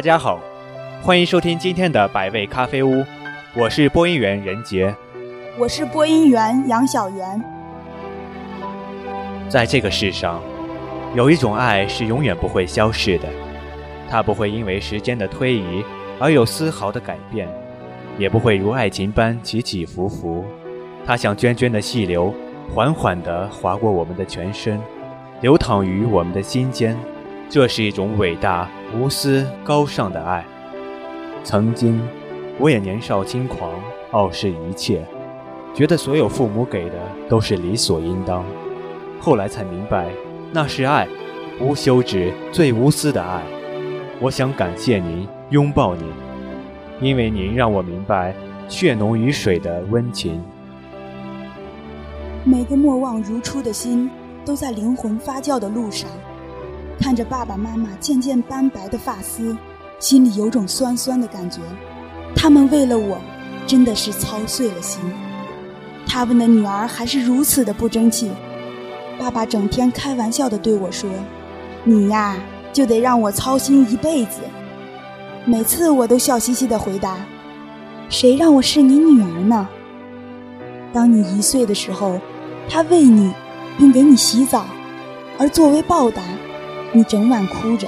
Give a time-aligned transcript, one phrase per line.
[0.00, 0.40] 大家好，
[1.02, 3.04] 欢迎收听今天的百味咖啡屋，
[3.54, 4.94] 我是播音员任杰，
[5.58, 7.44] 我是播音员杨小媛。
[9.46, 10.40] 在这个世上，
[11.14, 13.28] 有一种爱是永远不会消逝的，
[14.08, 15.84] 它不会因为时间的推移
[16.18, 17.46] 而有丝毫的改变，
[18.16, 20.46] 也不会如爱情般起起伏伏，
[21.04, 22.32] 它像涓涓的细流，
[22.72, 24.80] 缓缓地划过我们的全身，
[25.42, 26.96] 流淌于我们的心间。
[27.50, 30.44] 这是一种伟大、无私、高尚的爱。
[31.44, 32.00] 曾经，
[32.58, 33.70] 我也年少轻狂，
[34.10, 35.06] 傲视一切，
[35.72, 36.96] 觉得所有父母给的
[37.28, 38.44] 都是理所应当。
[39.20, 40.08] 后来才明白，
[40.52, 41.06] 那是爱，
[41.60, 43.42] 无休止、最无私的爱。
[44.20, 46.04] 我想感谢您，拥抱您，
[47.00, 48.34] 因为您让我明白
[48.68, 50.42] 血浓于水的温情。
[52.44, 54.10] 每个莫忘如初的心，
[54.44, 56.10] 都在灵魂发酵的路上。
[57.00, 59.56] 看着爸爸妈妈渐渐斑白的发丝，
[59.98, 61.60] 心里有种酸酸的感觉。
[62.36, 63.18] 他们为了我，
[63.66, 65.00] 真的是操碎了心。
[66.06, 68.30] 他们的女儿还是如此的不争气。
[69.18, 71.08] 爸爸整天开玩笑的对我说
[71.84, 72.36] ：“你呀，
[72.72, 74.40] 就得让我操心一辈子。”
[75.46, 77.16] 每次我都笑嘻嘻的回答
[78.10, 79.66] ：“谁让我是你女儿呢？”
[80.92, 82.20] 当你一岁的时候，
[82.68, 83.32] 他喂你，
[83.78, 84.66] 并给你洗澡，
[85.38, 86.22] 而作为报答。
[86.92, 87.86] 你整晚哭着。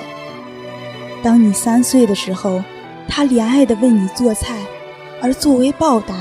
[1.22, 2.62] 当你三岁的时候，
[3.08, 4.56] 他怜爱地为你做菜，
[5.20, 6.14] 而作为报答，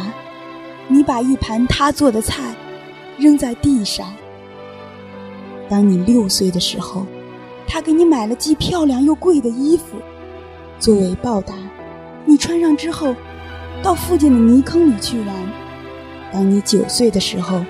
[0.88, 2.54] 你把一盘他做的菜
[3.18, 4.14] 扔在地上。
[5.70, 7.06] 当你六岁的时候，
[7.68, 9.98] 他给你买了既漂亮又贵的衣服，
[10.80, 11.54] 作为报答，
[12.26, 13.16] 你穿上之后，
[13.82, 15.36] 到附近的泥坑里去玩。
[16.34, 17.64] 当你九岁的时候，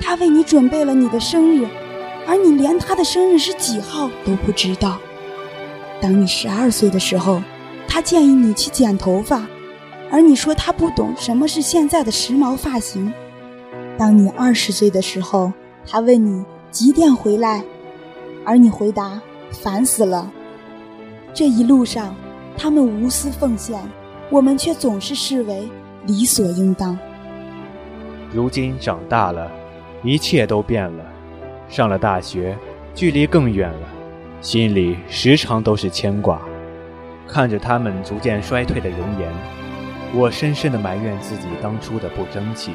[0.00, 1.66] 他为你准备了你的生日。
[2.26, 4.98] 而你连他的生日是几号都不知道。
[6.00, 7.42] 当你十二岁的时候，
[7.86, 9.46] 他建议你去剪头发，
[10.10, 13.12] 而你说他不懂什么是现在的时髦发型。
[13.96, 15.52] 当你二十岁的时候，
[15.86, 17.62] 他问你几点回来，
[18.44, 19.20] 而你回答
[19.52, 20.30] 烦死了。
[21.32, 22.14] 这一路上，
[22.56, 23.80] 他们无私奉献，
[24.30, 25.68] 我们却总是视为
[26.06, 26.98] 理所应当。
[28.32, 29.50] 如今长大了，
[30.02, 31.04] 一切都变了。
[31.74, 32.56] 上了大学，
[32.94, 33.88] 距离更远了，
[34.40, 36.40] 心里时常都是牵挂。
[37.26, 39.28] 看着他们逐渐衰退的容颜，
[40.14, 42.70] 我深深的埋怨自己当初的不争气。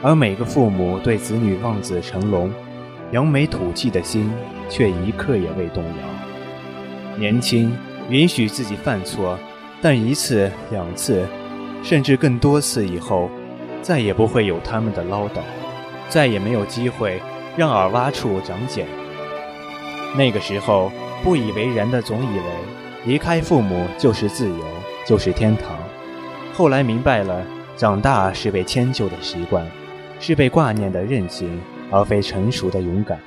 [0.00, 2.52] 而每个父母对子女望子成龙、
[3.10, 4.30] 扬眉吐气的心，
[4.68, 7.18] 却一刻也未动摇。
[7.18, 7.76] 年轻，
[8.08, 9.36] 允许自己犯错，
[9.82, 11.26] 但一次、两次，
[11.82, 13.28] 甚至更多次以后，
[13.82, 15.40] 再也不会有他们的唠叨，
[16.08, 17.20] 再也没有机会。
[17.56, 18.86] 让耳挖处长茧。
[20.16, 20.90] 那个时候，
[21.22, 22.44] 不以为然的总以为
[23.04, 24.64] 离开父母就是自由，
[25.06, 25.76] 就是天堂。
[26.52, 27.44] 后来明白了，
[27.76, 29.66] 长大是被迁就的习惯，
[30.20, 31.60] 是被挂念的任性，
[31.90, 33.18] 而非成熟的勇敢，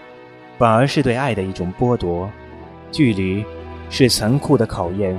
[0.58, 2.30] 反而是对爱的一种剥夺。
[2.90, 3.44] 距离
[3.90, 5.18] 是残酷的考验，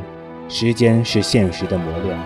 [0.49, 2.19] 时间是现实的磨练。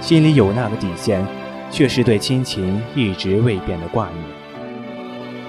[0.00, 1.24] 心里有那个底线，
[1.70, 4.41] 却是对亲情一直未变的挂念。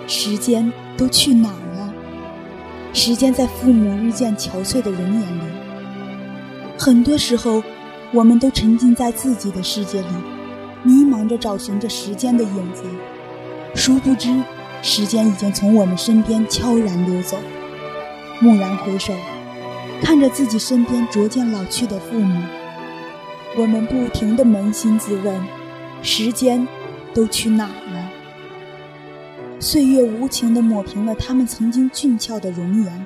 [0.08, 1.94] 时间都去哪儿了？
[2.94, 5.42] 时间在父母日渐憔悴的容颜里。
[6.78, 7.64] 很多时候，
[8.12, 10.08] 我们都沉浸在自己的世界里，
[10.84, 12.84] 迷茫着找寻着时间的影子。
[13.74, 14.30] 殊不知，
[14.82, 17.38] 时间已经从我们身边悄然溜走。
[18.42, 19.14] 蓦然回首，
[20.02, 22.42] 看着自己身边逐渐老去的父母，
[23.58, 25.42] 我们不停地扪心自问：
[26.02, 26.68] 时间
[27.14, 28.03] 都去哪儿了？
[29.64, 33.06] 岁月无情地抹平了他们曾经俊俏的容颜，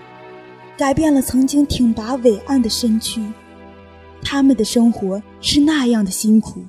[0.76, 3.22] 改变了曾经挺拔伟岸的身躯。
[4.24, 6.66] 他们的生活是那样的辛苦，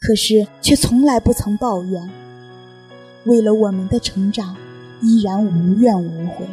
[0.00, 2.10] 可是却从来不曾抱怨。
[3.26, 4.56] 为了我们的成长，
[5.00, 6.44] 依然无怨无悔，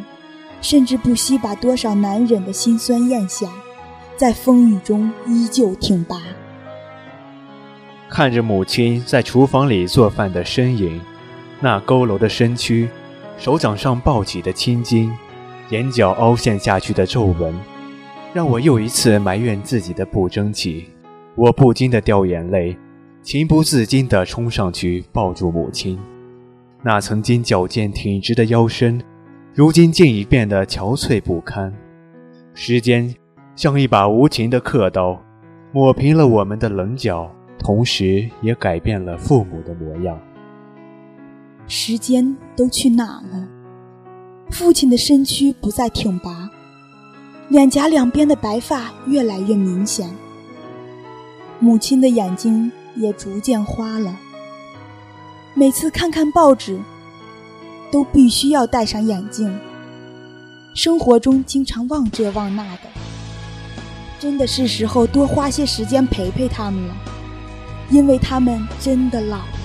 [0.60, 3.50] 甚至不惜把多少难忍的心酸咽下，
[4.16, 6.22] 在风雨中依旧挺拔。
[8.08, 11.00] 看着母亲在厨房里做饭的身影。
[11.64, 12.88] 那佝偻的身躯，
[13.38, 15.12] 手掌上暴起的青筋，
[15.70, 17.54] 眼角凹陷下去的皱纹，
[18.34, 20.88] 让我又一次埋怨自己的不争气。
[21.36, 22.76] 我不禁的掉眼泪，
[23.22, 25.96] 情不自禁地冲上去抱住母亲。
[26.82, 29.00] 那曾经矫健挺直的腰身，
[29.54, 31.72] 如今竟已变得憔悴不堪。
[32.54, 33.14] 时间
[33.54, 35.22] 像一把无情的刻刀，
[35.70, 40.18] 抹平了我们的棱角，同时也改变了父母的模样。
[41.66, 43.48] 时间都去哪了？
[44.50, 46.50] 父亲的身躯不再挺拔，
[47.48, 50.10] 脸颊两边的白发越来越明显，
[51.58, 54.14] 母亲的眼睛也逐渐花了。
[55.54, 56.78] 每次看看报纸，
[57.90, 59.58] 都必须要戴上眼镜。
[60.74, 62.82] 生活中经常忘这忘那的，
[64.18, 66.94] 真的是时候多花些时间陪陪他们了，
[67.90, 69.61] 因为他们真的老了。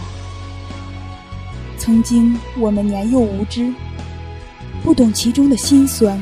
[1.87, 3.73] 曾经我们年幼无知，
[4.83, 6.21] 不懂其中的辛酸。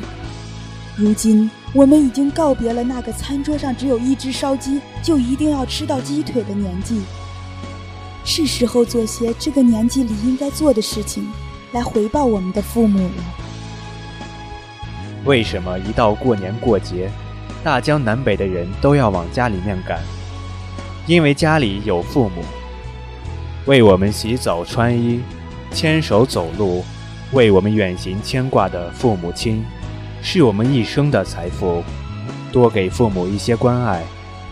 [0.95, 7.01] 如今，我们已经告别了那个餐桌上只有一只烧鸡就一定要吃到鸡腿的年纪，
[8.23, 11.27] 是时候做些这个年纪里应该做的事情，
[11.71, 13.23] 来回报我们的父母了。
[15.23, 17.09] 为什么一到过年过节，
[17.63, 19.99] 大江南北的人都要往家里面赶？
[21.07, 22.43] 因为家里有父母，
[23.65, 25.19] 为我们洗澡穿衣，
[25.75, 26.85] 牵手走路，
[27.33, 29.61] 为我们远行牵挂的父母亲。
[30.21, 31.83] 是我们一生的财富，
[32.49, 34.01] 多给父母一些关爱。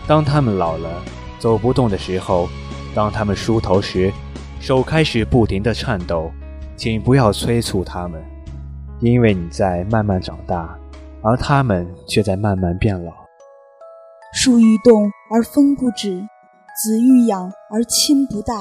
[0.06, 1.02] 当他们老了，
[1.38, 2.46] 走不动的时候，
[2.94, 4.12] 当他们梳头时，
[4.60, 6.30] 手开始不停地颤抖，
[6.76, 8.22] 请不要催促他们，
[9.00, 10.78] 因为你在慢慢长大，
[11.22, 13.12] 而他们却在慢慢变老。
[14.34, 16.20] 树欲动而风不止，
[16.82, 18.52] 子欲养而亲不待。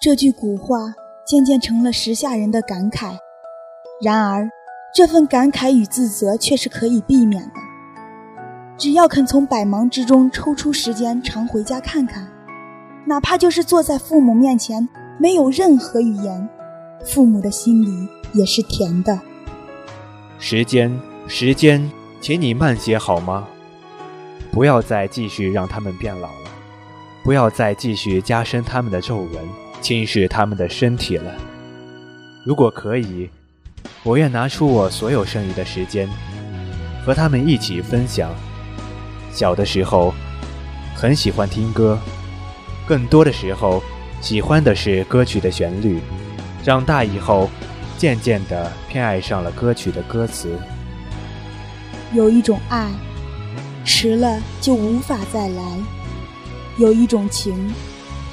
[0.00, 0.78] 这句古话
[1.26, 3.16] 渐渐成了时下人的感慨。
[4.02, 4.48] 然而。
[4.94, 7.54] 这份感慨与自责却是可以避免的，
[8.76, 12.30] 只要肯从百忙之中抽出时间常回家看看，
[13.06, 14.86] 哪怕就是坐在父母面前
[15.18, 16.46] 没有任何语言，
[17.06, 19.18] 父母的心里也是甜的。
[20.38, 21.90] 时间，时间，
[22.20, 23.48] 请你慢些好吗？
[24.52, 26.50] 不要再继续让他们变老了，
[27.24, 29.48] 不要再继续加深他们的皱纹，
[29.82, 31.30] 侵蚀他们的身体了。
[32.46, 33.28] 如果可以。
[34.04, 36.08] 我愿拿出我所有剩余的时间，
[37.04, 38.32] 和他们一起分享。
[39.32, 40.12] 小的时候，
[40.94, 41.98] 很喜欢听歌，
[42.86, 43.82] 更多的时候，
[44.20, 46.00] 喜欢的是歌曲的旋律。
[46.64, 47.48] 长大以后，
[47.96, 50.58] 渐渐地偏爱上了歌曲的歌词。
[52.12, 52.90] 有一种爱，
[53.84, 55.62] 迟了就无法再来；
[56.76, 57.72] 有一种情，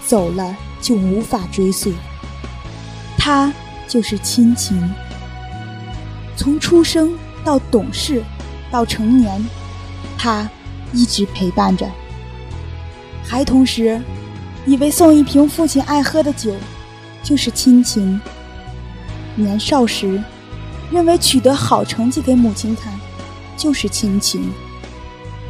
[0.05, 1.91] 走了就无法追溯。
[3.17, 3.53] 它
[3.87, 4.89] 就是亲情。
[6.35, 8.23] 从出生到懂事，
[8.71, 9.45] 到成年，
[10.17, 10.49] 他
[10.93, 11.85] 一直陪伴着。
[13.25, 14.01] 孩童时，
[14.65, 16.55] 以为送一瓶父亲爱喝的酒
[17.21, 18.19] 就是亲情；
[19.35, 20.23] 年少时，
[20.89, 22.97] 认为取得好成绩给母亲看
[23.57, 24.41] 就是亲情；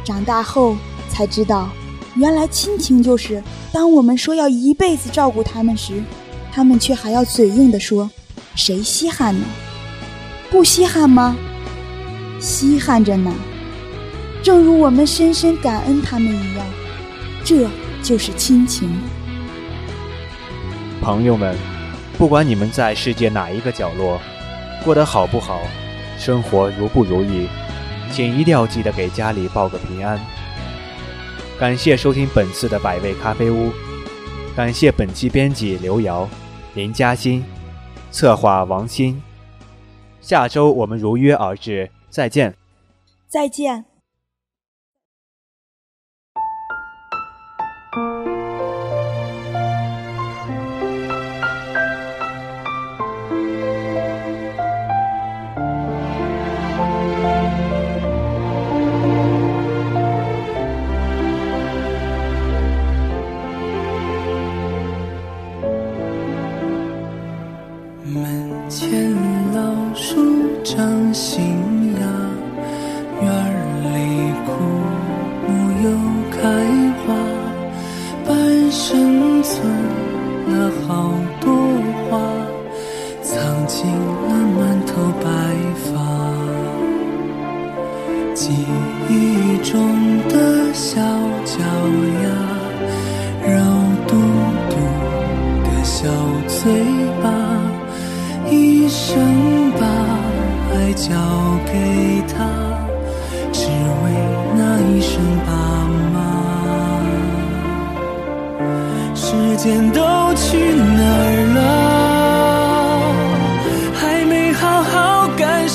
[0.04, 0.76] 长大后
[1.08, 1.70] 才知道，
[2.16, 3.42] 原来亲情就是
[3.72, 6.02] 当我们说要一辈子照顾他们时，
[6.52, 8.10] 他们却还要嘴硬地说
[8.56, 9.44] ：“谁稀罕呢？”
[10.50, 11.36] 不稀罕吗？
[12.40, 13.32] 稀罕着呢。
[14.42, 16.66] 正如我们深深感恩他们一样，
[17.44, 17.68] 这
[18.02, 18.90] 就是亲情。
[21.00, 21.56] 朋友们，
[22.18, 24.20] 不管你们在世界哪一个角落，
[24.84, 25.60] 过得好不好，
[26.18, 27.46] 生活如不如意，
[28.10, 30.18] 请一定要记得给家里报个平安。
[31.60, 33.70] 感谢收听本次的百味咖啡屋，
[34.56, 36.26] 感谢本期编辑刘瑶、
[36.72, 37.44] 林嘉欣，
[38.10, 39.20] 策划王鑫。
[40.22, 42.54] 下周我们如约而至，再见。
[43.28, 43.89] 再见。
[79.60, 79.70] 存
[80.46, 81.52] 了好多
[82.08, 82.18] 话
[83.22, 83.86] 藏进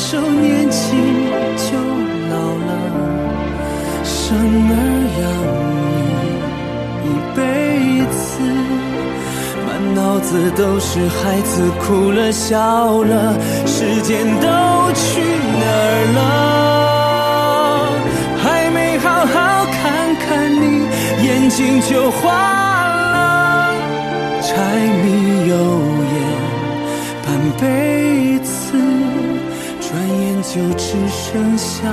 [0.07, 0.85] 手年轻
[1.57, 1.67] 就
[2.29, 2.33] 老
[2.67, 2.69] 了
[4.03, 4.37] 生
[4.69, 4.71] 儿
[5.19, 5.25] 养
[5.81, 5.89] 女
[7.09, 7.39] 一辈
[8.13, 8.21] 子
[9.65, 13.33] 满脑子都是孩子哭了笑了？
[13.65, 14.47] 时间都
[14.93, 15.23] 去
[15.59, 16.19] 哪儿了？
[18.43, 19.81] 还没好好看
[20.17, 20.85] 看你
[21.25, 23.73] 眼睛就花了
[24.39, 24.53] 柴
[25.01, 25.53] 米油
[26.13, 26.15] 盐
[27.25, 27.27] 半
[27.59, 28.64] 辈子
[30.53, 31.91] 就只剩下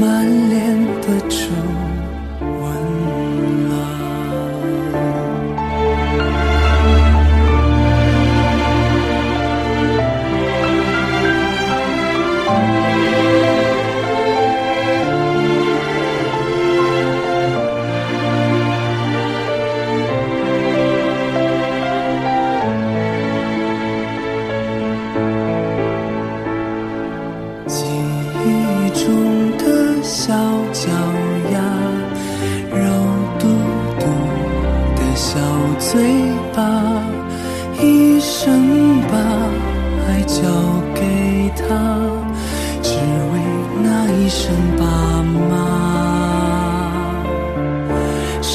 [0.00, 1.89] 满脸的皱。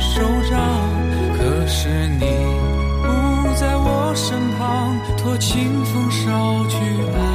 [0.00, 0.56] 手掌。
[1.36, 2.24] 可是你
[3.02, 3.06] 不
[3.54, 6.76] 在我身旁，托清风捎去
[7.14, 7.25] 爱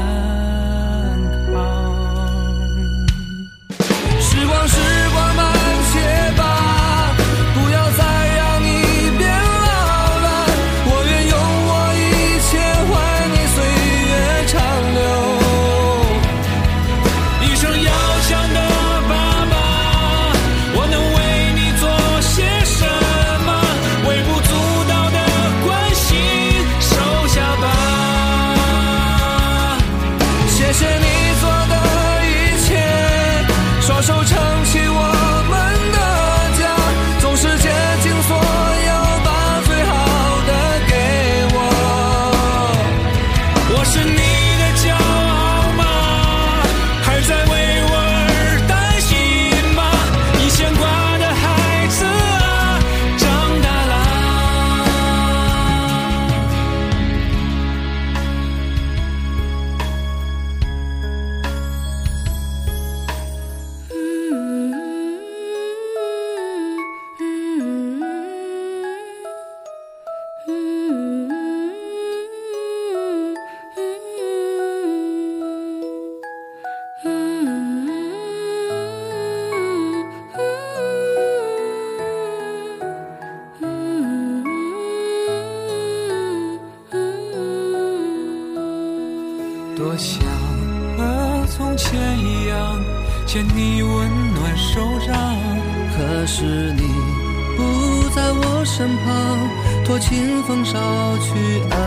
[96.42, 96.82] 是你
[97.56, 100.74] 不在我身旁，托清风捎
[101.20, 101.78] 去安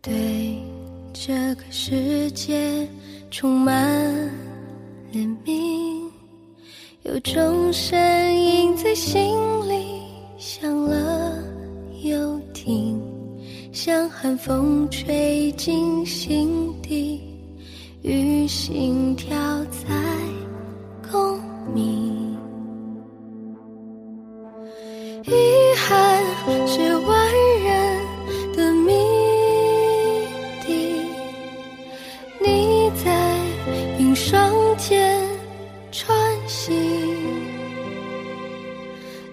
[0.00, 0.58] 对
[1.12, 2.88] 这个世界
[3.30, 4.30] 充满
[5.12, 6.02] 怜悯。
[7.02, 7.96] 有种声
[8.34, 9.38] 音在心
[9.68, 10.02] 里
[10.38, 11.38] 响了
[12.02, 13.00] 又停，
[13.72, 17.20] 像寒风吹进心底，
[18.02, 19.88] 与心跳在
[21.10, 21.40] 共
[21.72, 22.36] 鸣。
[25.24, 25.32] 遗
[25.76, 26.24] 憾
[26.66, 27.15] 是万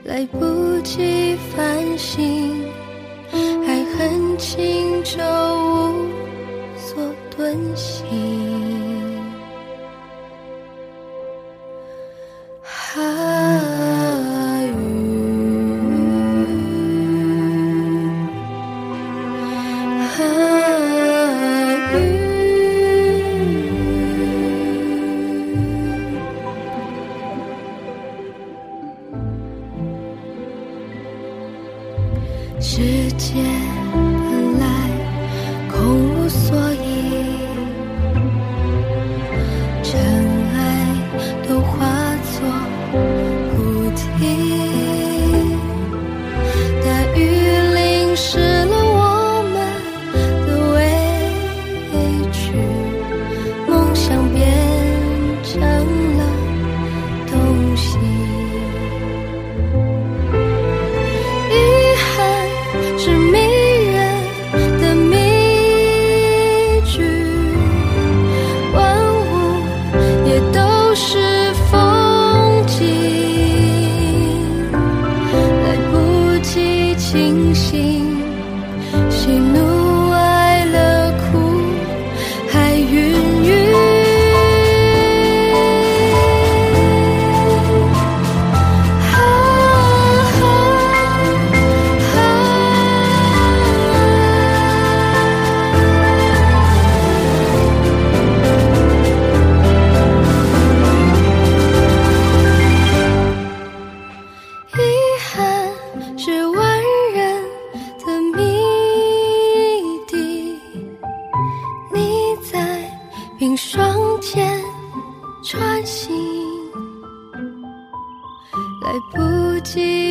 [0.04, 2.22] 来不及反省，
[3.66, 5.18] 爱恨情仇
[5.94, 7.02] 无所
[7.38, 8.63] 遁形。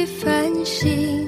[0.06, 1.21] 繁星